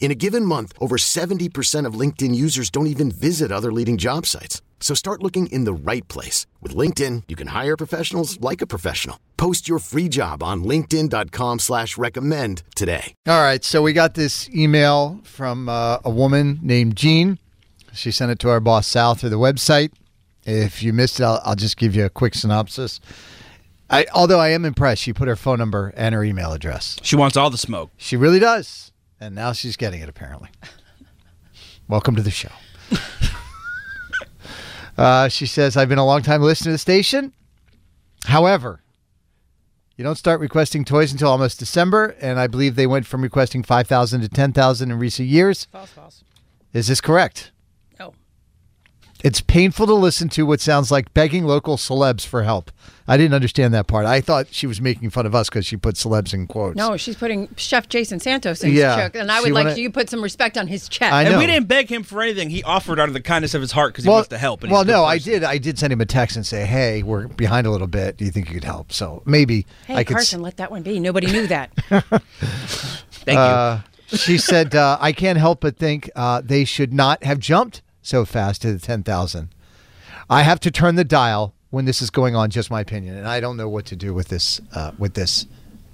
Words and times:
In 0.00 0.10
a 0.10 0.14
given 0.14 0.44
month, 0.44 0.72
over 0.80 0.96
70% 0.96 1.84
of 1.84 1.94
LinkedIn 1.94 2.34
users 2.34 2.70
don't 2.70 2.86
even 2.86 3.10
visit 3.10 3.52
other 3.52 3.70
leading 3.72 3.98
job 3.98 4.24
sites. 4.24 4.62
So 4.80 4.94
start 4.94 5.22
looking 5.22 5.48
in 5.48 5.64
the 5.64 5.72
right 5.74 6.06
place. 6.08 6.46
With 6.62 6.74
LinkedIn, 6.74 7.24
you 7.28 7.36
can 7.36 7.48
hire 7.48 7.76
professionals 7.76 8.40
like 8.40 8.62
a 8.62 8.66
professional. 8.66 9.18
Post 9.36 9.68
your 9.68 9.80
free 9.80 10.08
job 10.08 10.42
on 10.42 10.64
linkedin.com 10.64 11.58
slash 11.58 11.98
recommend 11.98 12.62
today. 12.74 13.12
All 13.26 13.42
right, 13.42 13.62
so 13.62 13.82
we 13.82 13.92
got 13.92 14.14
this 14.14 14.48
email 14.50 15.20
from 15.24 15.68
uh, 15.68 15.98
a 16.04 16.10
woman 16.10 16.60
named 16.62 16.96
Jean. 16.96 17.38
She 17.92 18.12
sent 18.12 18.30
it 18.30 18.38
to 18.40 18.50
our 18.50 18.60
boss 18.60 18.86
Sal 18.86 19.16
through 19.16 19.30
the 19.30 19.38
website. 19.38 19.90
If 20.44 20.82
you 20.82 20.92
missed 20.92 21.18
it, 21.18 21.24
I'll, 21.24 21.40
I'll 21.44 21.56
just 21.56 21.76
give 21.76 21.96
you 21.96 22.04
a 22.04 22.10
quick 22.10 22.34
synopsis. 22.34 23.00
I, 23.90 24.06
although 24.14 24.38
I 24.38 24.50
am 24.50 24.64
impressed, 24.64 25.02
she 25.02 25.12
put 25.12 25.26
her 25.26 25.36
phone 25.36 25.58
number 25.58 25.92
and 25.96 26.14
her 26.14 26.22
email 26.22 26.52
address. 26.52 26.98
She 27.02 27.16
wants 27.16 27.36
all 27.36 27.50
the 27.50 27.58
smoke. 27.58 27.90
She 27.96 28.16
really 28.16 28.38
does. 28.38 28.92
And 29.20 29.34
now 29.34 29.52
she's 29.52 29.76
getting 29.76 30.00
it, 30.00 30.08
apparently. 30.08 30.50
Welcome 31.88 32.14
to 32.16 32.22
the 32.22 32.30
show. 32.30 32.50
uh, 34.98 35.28
she 35.28 35.46
says, 35.46 35.76
I've 35.76 35.88
been 35.88 35.98
a 35.98 36.06
long 36.06 36.22
time 36.22 36.42
listener 36.42 36.66
to 36.66 36.72
the 36.72 36.78
station. 36.78 37.32
However, 38.26 38.82
you 39.96 40.04
don't 40.04 40.16
start 40.16 40.38
requesting 40.38 40.84
toys 40.84 41.10
until 41.10 41.28
almost 41.28 41.58
December, 41.58 42.16
and 42.20 42.38
I 42.38 42.46
believe 42.46 42.76
they 42.76 42.86
went 42.86 43.06
from 43.06 43.22
requesting 43.22 43.64
5,000 43.64 44.20
to 44.20 44.28
10,000 44.28 44.90
in 44.90 44.98
recent 44.98 45.28
years. 45.28 45.66
False, 45.72 45.90
false. 45.90 46.22
Is 46.72 46.86
this 46.86 47.00
correct? 47.00 47.50
No. 47.98 48.14
It's 49.24 49.40
painful 49.40 49.86
to 49.88 49.94
listen 49.94 50.28
to 50.30 50.46
what 50.46 50.60
sounds 50.60 50.92
like 50.92 51.12
begging 51.12 51.44
local 51.44 51.76
celebs 51.76 52.24
for 52.24 52.44
help. 52.44 52.70
I 53.08 53.16
didn't 53.16 53.34
understand 53.34 53.74
that 53.74 53.88
part. 53.88 54.06
I 54.06 54.20
thought 54.20 54.46
she 54.52 54.66
was 54.68 54.80
making 54.80 55.10
fun 55.10 55.26
of 55.26 55.34
us 55.34 55.48
because 55.48 55.66
she 55.66 55.76
put 55.76 55.96
celebs 55.96 56.32
in 56.32 56.46
quotes. 56.46 56.76
No, 56.76 56.96
she's 56.96 57.16
putting 57.16 57.48
Chef 57.56 57.88
Jason 57.88 58.20
Santos 58.20 58.62
in 58.62 58.72
Yeah. 58.72 58.94
check, 58.94 59.16
and 59.16 59.32
I 59.32 59.38
She 59.38 59.44
would 59.44 59.52
like 59.54 59.64
wanna- 59.66 59.76
you 59.76 59.88
to 59.88 59.92
put 59.92 60.08
some 60.08 60.22
respect 60.22 60.56
on 60.56 60.68
his 60.68 60.88
check. 60.88 61.12
I 61.12 61.22
And 61.24 61.32
know. 61.32 61.38
we 61.40 61.46
didn't 61.46 61.66
beg 61.66 61.90
him 61.90 62.04
for 62.04 62.22
anything. 62.22 62.50
He 62.50 62.62
offered 62.62 63.00
out 63.00 63.08
of 63.08 63.14
the 63.14 63.20
kindness 63.20 63.54
of 63.54 63.60
his 63.60 63.72
heart 63.72 63.92
because 63.94 64.04
he 64.04 64.10
wants 64.10 64.28
to 64.28 64.38
help. 64.38 64.62
And 64.62 64.70
well, 64.70 64.82
a 64.82 64.84
good 64.84 64.92
no, 64.92 65.04
I 65.04 65.18
did. 65.18 65.42
I 65.42 65.58
did 65.58 65.78
send 65.80 65.92
him 65.92 66.00
a 66.00 66.06
text 66.06 66.36
and 66.36 66.46
say, 66.46 66.64
"Hey, 66.64 67.02
we're 67.02 67.26
behind 67.26 67.66
a 67.66 67.70
little 67.70 67.86
bit. 67.88 68.18
Do 68.18 68.24
you 68.24 68.30
think 68.30 68.48
you 68.48 68.54
could 68.54 68.64
help?" 68.64 68.92
So 68.92 69.22
maybe 69.26 69.66
Hey, 69.88 69.96
I 69.96 70.04
could. 70.04 70.14
s- 70.16 70.20
Carson, 70.24 70.42
let 70.42 70.58
that 70.58 70.70
one 70.70 70.82
be. 70.82 71.00
Nobody 71.00 71.26
knew 71.26 71.46
that. 71.48 71.70
Thank 73.10 73.36
you. 73.36 73.38
Uh, 73.38 73.80
she 74.08 74.38
said, 74.38 74.74
uh, 74.76 74.96
"I 75.00 75.12
can't 75.12 75.38
help 75.38 75.60
but 75.62 75.76
think 75.76 76.08
uh, 76.14 76.40
they 76.44 76.64
should 76.64 76.92
not 76.92 77.24
have 77.24 77.38
jumped 77.40 77.82
so 78.08 78.24
fast 78.24 78.62
to 78.62 78.72
the 78.72 78.78
ten 78.78 79.02
thousand. 79.02 79.50
I 80.30 80.42
have 80.42 80.60
to 80.60 80.70
turn 80.70 80.94
the 80.96 81.04
dial 81.04 81.54
when 81.70 81.84
this 81.84 82.00
is 82.00 82.10
going 82.10 82.34
on. 82.34 82.50
Just 82.50 82.70
my 82.70 82.80
opinion, 82.80 83.16
and 83.16 83.26
I 83.28 83.40
don't 83.40 83.56
know 83.56 83.68
what 83.68 83.84
to 83.86 83.96
do 83.96 84.14
with 84.14 84.28
this. 84.28 84.60
Uh, 84.74 84.92
with 84.98 85.14
this, 85.14 85.46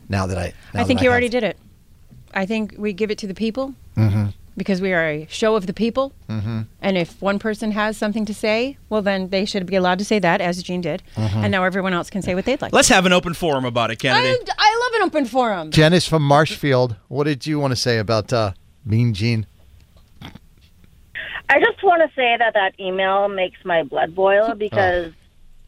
now 0.09 0.27
that 0.27 0.39
I, 0.39 0.53
now 0.73 0.83
I 0.83 0.85
think 0.85 1.01
that 1.01 1.05
you 1.05 1.11
have- 1.11 1.15
already 1.15 1.29
did 1.29 1.43
it. 1.43 1.59
I 2.33 2.47
think 2.47 2.75
we 2.77 2.93
give 2.93 3.11
it 3.13 3.19
to 3.19 3.29
the 3.29 3.35
people 3.35 3.75
because 4.57 4.81
we 4.81 4.93
are 4.93 5.05
a 5.09 5.27
show 5.31 5.55
of 5.55 5.69
the 5.69 5.73
people. 5.73 6.13
Mm-hmm. 6.29 6.63
And 6.83 6.99
if 6.99 7.21
one 7.23 7.39
person 7.39 7.71
has 7.71 7.97
something 7.97 8.25
to 8.25 8.35
say, 8.35 8.77
well, 8.89 9.03
then 9.03 9.29
they 9.29 9.45
should 9.45 9.67
be 9.67 9.77
allowed 9.77 10.01
to 10.01 10.05
say 10.05 10.19
that, 10.19 10.41
as 10.41 10.61
Jean 10.61 10.81
did. 10.81 11.03
And 11.17 11.53
now 11.53 11.63
everyone 11.63 11.93
else 11.95 12.11
can 12.11 12.23
say 12.23 12.35
what 12.35 12.45
they'd 12.45 12.61
like. 12.61 12.73
Let's 12.73 12.89
have 12.89 13.07
an 13.07 13.13
open 13.13 13.35
forum 13.35 13.65
about 13.65 13.93
it, 13.93 14.01
Kennedy. 14.01 14.31
I, 14.31 14.55
I 14.59 14.81
love 14.83 15.01
an 15.01 15.07
open 15.07 15.27
forum. 15.27 15.71
Jen 15.71 15.93
is 15.93 16.09
from 16.09 16.23
Marshfield. 16.25 16.97
What 17.07 17.25
did 17.25 17.47
you 17.47 17.61
want 17.61 17.71
to 17.71 17.77
say 17.77 17.99
about 17.99 18.33
uh, 18.33 18.55
Mean 18.85 19.15
Jean? 19.15 19.47
I 21.49 21.61
just 21.61 21.83
want 21.83 22.03
to 22.03 22.09
say 22.17 22.37
that 22.39 22.55
that 22.55 22.81
email 22.81 23.29
makes 23.29 23.59
my 23.65 23.83
blood 23.83 24.15
boil 24.15 24.55
because 24.55 25.13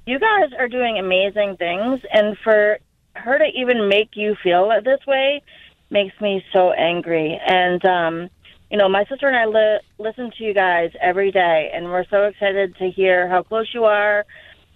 you 0.06 0.18
guys 0.18 0.50
are 0.58 0.68
doing 0.68 0.98
amazing 0.98 1.56
things, 1.58 2.00
and 2.12 2.36
for 2.42 2.78
her 3.14 3.38
to 3.38 3.44
even 3.54 3.88
make 3.88 4.10
you 4.14 4.36
feel 4.42 4.68
this 4.84 5.04
way 5.06 5.42
makes 5.90 6.18
me 6.20 6.42
so 6.52 6.72
angry. 6.72 7.40
And 7.46 7.84
um, 7.84 8.30
you 8.70 8.78
know, 8.78 8.88
my 8.88 9.04
sister 9.04 9.28
and 9.28 9.36
I 9.36 9.46
li- 9.46 9.80
listen 9.98 10.30
to 10.36 10.44
you 10.44 10.54
guys 10.54 10.90
every 11.00 11.30
day, 11.30 11.70
and 11.72 11.86
we're 11.86 12.06
so 12.10 12.24
excited 12.24 12.76
to 12.76 12.90
hear 12.90 13.28
how 13.28 13.42
close 13.42 13.68
you 13.74 13.84
are 13.84 14.24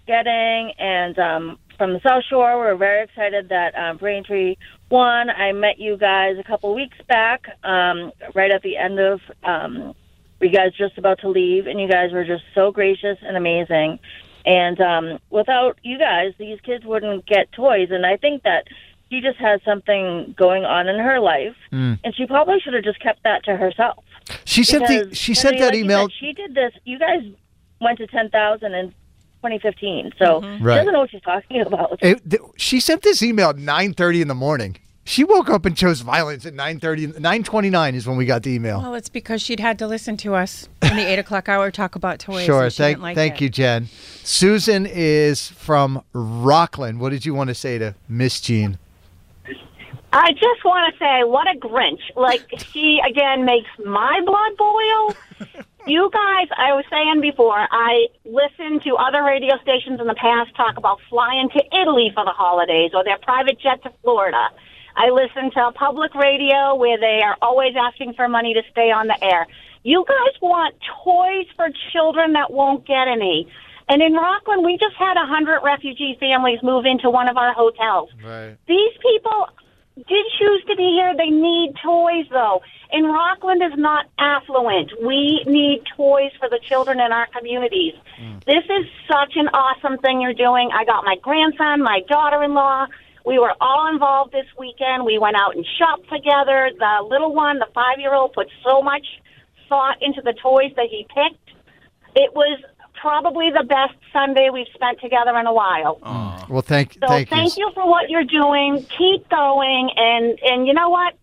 getting. 0.06 0.72
And 0.78 1.18
um, 1.18 1.58
from 1.78 1.94
the 1.94 2.00
South 2.06 2.24
Shore, 2.28 2.58
we're 2.58 2.76
very 2.76 3.04
excited 3.04 3.48
that 3.48 3.74
um, 3.74 3.96
Braintree 3.96 4.56
won. 4.90 5.30
I 5.30 5.52
met 5.52 5.78
you 5.78 5.96
guys 5.96 6.36
a 6.38 6.44
couple 6.44 6.74
weeks 6.74 6.98
back, 7.08 7.46
um, 7.64 8.12
right 8.34 8.50
at 8.50 8.62
the 8.62 8.76
end 8.76 9.00
of. 9.00 9.20
Um, 9.42 9.94
you 10.40 10.48
guys 10.50 10.72
just 10.74 10.96
about 10.98 11.20
to 11.20 11.28
leave, 11.28 11.66
and 11.66 11.80
you 11.80 11.88
guys 11.88 12.12
were 12.12 12.24
just 12.24 12.44
so 12.54 12.70
gracious 12.72 13.18
and 13.22 13.36
amazing. 13.36 13.98
And 14.46 14.80
um, 14.80 15.18
without 15.30 15.78
you 15.82 15.98
guys, 15.98 16.32
these 16.38 16.60
kids 16.62 16.84
wouldn't 16.84 17.26
get 17.26 17.52
toys. 17.52 17.88
And 17.90 18.06
I 18.06 18.16
think 18.16 18.42
that 18.44 18.64
she 19.10 19.20
just 19.20 19.38
has 19.38 19.60
something 19.64 20.34
going 20.38 20.64
on 20.64 20.88
in 20.88 20.98
her 20.98 21.20
life, 21.20 21.56
and 21.72 21.98
she 22.16 22.26
probably 22.26 22.58
should 22.60 22.74
have 22.74 22.84
just 22.84 23.00
kept 23.00 23.22
that 23.24 23.44
to 23.44 23.56
herself. 23.56 24.02
She 24.44 24.62
sent 24.64 24.86
the 24.86 25.14
she 25.14 25.34
sent 25.34 25.58
that 25.58 25.72
like 25.72 25.74
email. 25.74 26.02
said, 26.08 26.12
she 26.18 26.32
did 26.32 26.54
this. 26.54 26.72
You 26.84 26.98
guys 26.98 27.22
went 27.80 27.98
to 27.98 28.06
ten 28.06 28.30
thousand 28.30 28.74
in 28.74 28.90
2015, 29.42 30.12
so 30.18 30.24
Mm-hmm. 30.40 30.58
she 30.58 30.64
Right. 30.64 30.76
doesn't 30.76 30.92
know 30.92 31.00
what 31.00 31.10
she's 31.10 31.22
talking 31.22 31.60
about. 31.62 31.98
It- 32.02 32.28
th- 32.30 32.42
she 32.56 32.78
sent 32.80 33.02
this 33.02 33.22
email 33.22 33.50
at 33.50 33.56
9:30 33.56 34.22
in 34.22 34.28
the 34.28 34.34
morning. 34.34 34.76
She 35.10 35.24
woke 35.24 35.50
up 35.50 35.66
and 35.66 35.76
chose 35.76 36.02
violence 36.02 36.46
at 36.46 36.54
9:30. 36.54 37.18
9:29 37.18 37.94
is 37.96 38.06
when 38.06 38.16
we 38.16 38.26
got 38.26 38.44
the 38.44 38.54
email. 38.54 38.80
Well, 38.80 38.94
it's 38.94 39.08
because 39.08 39.42
she'd 39.42 39.58
had 39.58 39.76
to 39.80 39.88
listen 39.88 40.16
to 40.18 40.36
us 40.36 40.68
in 40.82 40.94
the 40.94 41.04
eight 41.04 41.18
o'clock 41.18 41.48
hour 41.48 41.72
talk 41.72 41.96
about 41.96 42.20
toys. 42.20 42.44
sure. 42.44 42.62
and 42.62 42.72
she 42.72 42.76
Thank 42.78 42.96
didn't 42.98 43.02
like 43.02 43.16
thank 43.16 43.34
it. 43.34 43.40
you, 43.40 43.48
Jen. 43.48 43.88
Susan 44.22 44.86
is 44.86 45.48
from 45.48 46.04
Rockland. 46.12 47.00
What 47.00 47.10
did 47.10 47.26
you 47.26 47.34
want 47.34 47.48
to 47.48 47.56
say 47.56 47.76
to 47.76 47.96
Miss 48.08 48.40
Jean? 48.40 48.78
I 50.12 50.30
just 50.30 50.64
want 50.64 50.94
to 50.94 50.98
say, 51.00 51.24
what 51.24 51.48
a 51.48 51.58
Grinch. 51.58 52.02
Like, 52.14 52.46
she, 52.72 53.00
again, 53.04 53.44
makes 53.44 53.68
my 53.84 54.20
blood 54.24 54.56
boil. 54.56 55.16
you 55.88 56.08
guys, 56.12 56.46
I 56.56 56.72
was 56.72 56.84
saying 56.88 57.20
before, 57.20 57.66
I 57.68 58.06
listened 58.24 58.82
to 58.82 58.94
other 58.94 59.24
radio 59.24 59.58
stations 59.62 60.00
in 60.00 60.06
the 60.06 60.14
past 60.14 60.54
talk 60.56 60.76
about 60.76 61.00
flying 61.08 61.48
to 61.50 61.64
Italy 61.82 62.12
for 62.14 62.24
the 62.24 62.30
holidays 62.30 62.92
or 62.94 63.02
their 63.02 63.18
private 63.18 63.58
jet 63.60 63.82
to 63.82 63.92
Florida. 64.02 64.50
I 64.96 65.10
listen 65.10 65.50
to 65.52 65.72
public 65.72 66.14
radio 66.14 66.74
where 66.74 66.98
they 66.98 67.20
are 67.24 67.36
always 67.42 67.74
asking 67.76 68.14
for 68.14 68.28
money 68.28 68.54
to 68.54 68.62
stay 68.70 68.90
on 68.90 69.06
the 69.06 69.22
air. 69.22 69.46
You 69.82 70.04
guys 70.06 70.40
want 70.42 70.74
toys 71.04 71.46
for 71.56 71.68
children 71.92 72.34
that 72.34 72.52
won't 72.52 72.86
get 72.86 73.08
any. 73.08 73.48
And 73.88 74.02
in 74.02 74.12
Rockland, 74.12 74.64
we 74.64 74.76
just 74.78 74.94
had 74.96 75.16
a 75.16 75.26
hundred 75.26 75.60
refugee 75.64 76.16
families 76.20 76.60
move 76.62 76.84
into 76.86 77.10
one 77.10 77.28
of 77.28 77.36
our 77.36 77.52
hotels. 77.52 78.10
Right. 78.22 78.56
These 78.68 78.92
people 79.02 79.48
did 79.96 80.26
choose 80.38 80.64
to 80.68 80.76
be 80.76 80.94
here. 80.94 81.14
They 81.16 81.30
need 81.30 81.74
toys, 81.82 82.26
though. 82.30 82.62
And 82.92 83.06
Rockland 83.06 83.62
is 83.62 83.78
not 83.78 84.06
affluent. 84.18 84.92
We 85.04 85.42
need 85.46 85.82
toys 85.96 86.30
for 86.38 86.48
the 86.48 86.60
children 86.62 87.00
in 87.00 87.12
our 87.12 87.26
communities. 87.36 87.94
Hmm. 88.18 88.38
This 88.46 88.64
is 88.64 88.86
such 89.08 89.34
an 89.36 89.48
awesome 89.48 89.98
thing 89.98 90.20
you're 90.20 90.34
doing. 90.34 90.70
I 90.72 90.84
got 90.84 91.04
my 91.04 91.16
grandson, 91.20 91.82
my 91.82 92.00
daughter 92.08 92.42
in 92.42 92.54
law. 92.54 92.86
We 93.24 93.38
were 93.38 93.54
all 93.60 93.92
involved 93.92 94.32
this 94.32 94.46
weekend. 94.58 95.04
We 95.04 95.18
went 95.18 95.36
out 95.36 95.54
and 95.56 95.66
shopped 95.78 96.08
together. 96.10 96.70
The 96.78 97.06
little 97.08 97.34
one, 97.34 97.58
the 97.58 97.68
five 97.74 97.98
year 97.98 98.14
old, 98.14 98.32
put 98.32 98.48
so 98.64 98.82
much 98.82 99.06
thought 99.68 99.96
into 100.00 100.20
the 100.22 100.34
toys 100.42 100.72
that 100.76 100.86
he 100.90 101.06
picked. 101.14 101.50
It 102.16 102.34
was 102.34 102.60
probably 103.00 103.50
the 103.50 103.64
best 103.64 103.94
Sunday 104.12 104.50
we've 104.52 104.66
spent 104.74 105.00
together 105.00 105.36
in 105.38 105.46
a 105.46 105.52
while. 105.52 105.98
Well, 106.48 106.62
thank 106.62 106.96
you. 106.96 107.00
So 107.00 107.08
thank, 107.08 107.28
thank, 107.28 107.56
you. 107.56 107.70
for 107.74 107.88
what 107.88 108.10
you're 108.10 108.24
doing. 108.24 108.84
Keep 108.98 109.28
going, 109.28 109.90
and 109.96 110.38
and 110.42 110.66
you 110.66 110.74
know 110.74 110.90
what? 110.90 111.14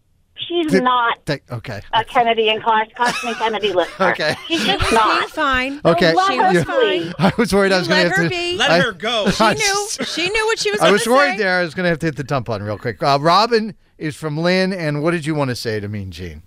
She's 0.47 0.71
Th- 0.71 0.83
not 0.83 1.25
th- 1.25 1.41
okay. 1.51 1.81
a 1.93 2.03
Kennedy 2.03 2.49
and 2.49 2.61
Car- 2.61 2.85
Carson 2.95 3.29
and 3.29 3.37
Kennedy 3.37 3.73
listener. 3.73 4.07
Okay. 4.11 4.35
She's 4.47 4.63
just 4.65 4.83
She's 4.83 4.91
not. 4.93 5.29
fine. 5.31 5.81
Okay. 5.83 6.13
Let 6.13 6.27
She 6.31 6.37
her 6.37 6.53
was 6.53 6.57
be. 6.57 6.63
fine. 6.63 7.13
I 7.19 7.33
was 7.37 7.53
worried 7.53 7.71
I 7.71 7.79
was 7.79 7.87
You 7.87 7.93
going 7.93 8.03
let 8.07 8.09
to 8.09 8.15
have 8.15 8.17
her 8.17 8.23
to. 8.23 8.29
be. 8.29 8.57
Let 8.57 8.71
I- 8.71 8.79
her 8.79 8.91
go. 8.91 9.29
She 9.29 9.43
knew. 9.53 9.87
She 10.05 10.29
knew 10.29 10.45
what 10.45 10.59
she 10.59 10.71
was. 10.71 10.79
I 10.79 10.85
gonna 10.85 10.93
was 10.93 11.07
worried 11.07 11.31
say. 11.33 11.37
there. 11.43 11.59
I 11.59 11.63
was 11.63 11.73
going 11.73 11.83
to 11.85 11.89
have 11.89 11.99
to 11.99 12.05
hit 12.07 12.15
the 12.15 12.23
dump 12.23 12.47
button 12.47 12.65
real 12.65 12.77
quick. 12.77 13.01
Uh, 13.01 13.17
Robin 13.21 13.75
is 13.97 14.15
from 14.15 14.37
Lynn, 14.37 14.71
and 14.73 15.01
what 15.03 15.11
did 15.11 15.25
you 15.25 15.33
want 15.35 15.49
to 15.49 15.55
say 15.55 15.79
to 15.79 15.87
Mean 15.87 16.11
Jean? 16.11 16.43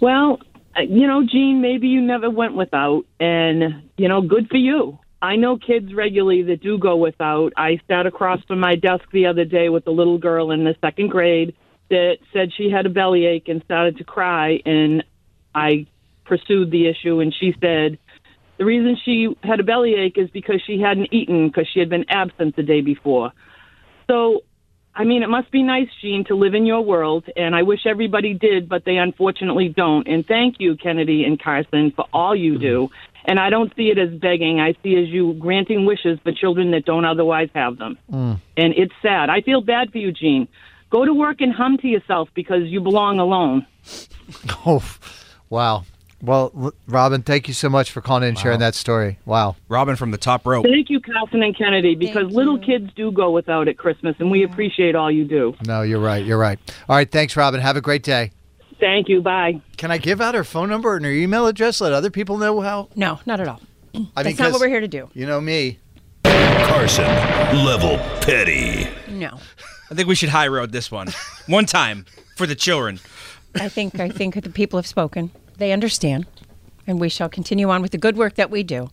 Well, 0.00 0.38
uh, 0.76 0.82
you 0.82 1.06
know, 1.06 1.24
Jean, 1.26 1.60
maybe 1.60 1.88
you 1.88 2.00
never 2.00 2.30
went 2.30 2.54
without, 2.54 3.04
and, 3.20 3.82
you 3.96 4.08
know, 4.08 4.20
good 4.22 4.48
for 4.48 4.56
you. 4.56 4.98
I 5.22 5.36
know 5.36 5.56
kids 5.56 5.94
regularly 5.94 6.42
that 6.42 6.60
do 6.62 6.76
go 6.78 6.96
without. 6.96 7.52
I 7.56 7.80
sat 7.88 8.06
across 8.06 8.42
from 8.44 8.60
my 8.60 8.74
desk 8.74 9.04
the 9.12 9.26
other 9.26 9.44
day 9.44 9.68
with 9.70 9.86
a 9.86 9.90
little 9.90 10.18
girl 10.18 10.50
in 10.50 10.64
the 10.64 10.74
second 10.82 11.08
grade 11.10 11.54
that 11.90 12.18
said 12.32 12.52
she 12.56 12.70
had 12.70 12.86
a 12.86 12.90
bellyache 12.90 13.48
and 13.48 13.62
started 13.64 13.98
to 13.98 14.04
cry, 14.04 14.60
and 14.64 15.04
I 15.54 15.86
pursued 16.24 16.70
the 16.70 16.88
issue, 16.88 17.20
and 17.20 17.34
she 17.34 17.54
said 17.60 17.98
the 18.56 18.64
reason 18.64 18.96
she 19.04 19.34
had 19.42 19.60
a 19.60 19.64
bellyache 19.64 20.16
is 20.16 20.30
because 20.30 20.62
she 20.66 20.80
hadn't 20.80 21.12
eaten 21.12 21.48
because 21.48 21.68
she 21.72 21.80
had 21.80 21.88
been 21.88 22.06
absent 22.08 22.56
the 22.56 22.62
day 22.62 22.80
before. 22.80 23.32
So 24.08 24.42
I 24.96 25.04
mean, 25.04 25.24
it 25.24 25.28
must 25.28 25.50
be 25.50 25.62
nice, 25.62 25.88
Jean, 26.00 26.24
to 26.26 26.36
live 26.36 26.54
in 26.54 26.66
your 26.66 26.80
world, 26.82 27.24
and 27.36 27.54
I 27.56 27.62
wish 27.62 27.80
everybody 27.84 28.32
did, 28.32 28.68
but 28.68 28.84
they 28.84 28.96
unfortunately 28.96 29.68
don't. 29.68 30.06
And 30.06 30.24
thank 30.24 30.60
you, 30.60 30.76
Kennedy 30.76 31.24
and 31.24 31.40
Carson, 31.40 31.90
for 31.90 32.06
all 32.12 32.36
you 32.36 32.58
do. 32.58 32.90
And 33.24 33.40
I 33.40 33.50
don't 33.50 33.74
see 33.74 33.90
it 33.90 33.98
as 33.98 34.10
begging. 34.10 34.60
I 34.60 34.74
see 34.82 34.94
it 34.94 35.04
as 35.04 35.08
you 35.08 35.34
granting 35.34 35.84
wishes 35.84 36.20
for 36.22 36.30
children 36.30 36.70
that 36.72 36.84
don't 36.84 37.04
otherwise 37.04 37.48
have 37.54 37.78
them. 37.78 37.98
Mm. 38.12 38.40
And 38.56 38.74
it's 38.76 38.92
sad. 39.02 39.30
I 39.30 39.40
feel 39.40 39.62
bad 39.62 39.90
for 39.90 39.98
you, 39.98 40.12
Jean. 40.12 40.46
Go 40.94 41.04
to 41.04 41.12
work 41.12 41.40
and 41.40 41.52
hum 41.52 41.76
to 41.78 41.88
yourself 41.88 42.28
because 42.34 42.62
you 42.66 42.80
belong 42.80 43.18
alone. 43.18 43.66
Oh, 44.64 44.82
wow. 45.50 45.84
Well, 46.22 46.72
Robin, 46.86 47.20
thank 47.22 47.48
you 47.48 47.52
so 47.52 47.68
much 47.68 47.90
for 47.90 48.00
calling 48.00 48.22
in 48.22 48.28
and 48.30 48.38
sharing 48.38 48.60
that 48.60 48.74
story. 48.76 49.18
Wow. 49.26 49.56
Robin 49.68 49.96
from 49.96 50.12
the 50.12 50.16
top 50.18 50.46
rope. 50.46 50.64
Thank 50.64 50.88
you, 50.88 51.00
Carson 51.00 51.42
and 51.42 51.54
Kennedy, 51.58 51.94
because 51.96 52.22
Thank 52.26 52.32
little 52.34 52.58
you. 52.60 52.64
kids 52.64 52.90
do 52.94 53.10
go 53.12 53.30
without 53.32 53.66
at 53.68 53.76
Christmas, 53.76 54.14
and 54.20 54.30
we 54.30 54.44
appreciate 54.44 54.94
all 54.94 55.10
you 55.10 55.24
do. 55.24 55.54
No, 55.66 55.82
you're 55.82 55.98
right. 56.00 56.24
You're 56.24 56.38
right. 56.38 56.58
All 56.88 56.94
right. 56.96 57.10
Thanks, 57.10 57.36
Robin. 57.36 57.60
Have 57.60 57.76
a 57.76 57.82
great 57.82 58.02
day. 58.04 58.30
Thank 58.80 59.08
you. 59.08 59.20
Bye. 59.20 59.60
Can 59.76 59.90
I 59.90 59.98
give 59.98 60.20
out 60.22 60.34
her 60.36 60.44
phone 60.44 60.68
number 60.70 60.94
and 60.96 61.04
her 61.04 61.10
email 61.10 61.46
address? 61.48 61.80
Let 61.82 61.92
other 61.92 62.10
people 62.10 62.38
know 62.38 62.60
how. 62.60 62.88
No, 62.94 63.18
not 63.26 63.40
at 63.40 63.48
all. 63.48 63.60
I 63.94 63.98
mean, 63.98 64.08
That's 64.14 64.38
not 64.38 64.44
'cause 64.44 64.52
what 64.52 64.60
we're 64.60 64.68
here 64.68 64.80
to 64.80 64.88
do. 64.88 65.10
You 65.12 65.26
know 65.26 65.40
me. 65.40 65.80
Carson, 66.24 67.04
level 67.64 67.98
petty. 68.22 68.88
No. 69.24 69.38
I 69.90 69.94
think 69.94 70.06
we 70.06 70.14
should 70.14 70.28
high 70.28 70.48
road 70.48 70.70
this 70.70 70.90
one. 70.90 71.08
One 71.46 71.64
time 71.64 72.04
for 72.36 72.46
the 72.46 72.54
children. 72.54 73.00
I 73.54 73.70
think 73.70 73.98
I 73.98 74.10
think 74.10 74.34
the 74.34 74.50
people 74.50 74.78
have 74.78 74.86
spoken. 74.86 75.30
They 75.56 75.72
understand, 75.72 76.26
and 76.86 77.00
we 77.00 77.08
shall 77.08 77.30
continue 77.30 77.70
on 77.70 77.80
with 77.80 77.92
the 77.92 77.98
good 77.98 78.18
work 78.18 78.34
that 78.34 78.50
we 78.50 78.62
do. 78.62 78.90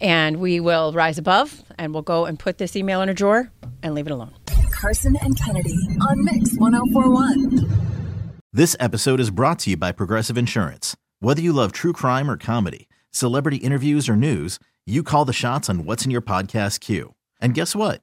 And 0.00 0.36
we 0.36 0.60
will 0.60 0.92
rise 0.92 1.18
above, 1.18 1.64
and 1.76 1.92
we'll 1.92 2.04
go 2.04 2.24
and 2.24 2.38
put 2.38 2.58
this 2.58 2.76
email 2.76 3.02
in 3.02 3.08
a 3.08 3.14
drawer 3.14 3.50
and 3.82 3.96
leave 3.96 4.06
it 4.06 4.12
alone. 4.12 4.32
Carson 4.70 5.16
and 5.22 5.36
Kennedy 5.36 5.74
on 6.08 6.24
Mix 6.24 6.54
1041. 6.56 8.38
This 8.52 8.76
episode 8.78 9.18
is 9.18 9.30
brought 9.30 9.58
to 9.60 9.70
you 9.70 9.76
by 9.76 9.90
Progressive 9.90 10.38
Insurance. 10.38 10.96
Whether 11.18 11.42
you 11.42 11.52
love 11.52 11.72
true 11.72 11.92
crime 11.92 12.30
or 12.30 12.36
comedy, 12.36 12.88
celebrity 13.10 13.56
interviews 13.56 14.08
or 14.08 14.14
news, 14.14 14.60
you 14.86 15.02
call 15.02 15.24
the 15.24 15.32
shots 15.32 15.68
on 15.68 15.84
what's 15.84 16.04
in 16.04 16.12
your 16.12 16.22
podcast 16.22 16.78
queue. 16.78 17.14
And 17.40 17.54
guess 17.54 17.74
what? 17.74 18.02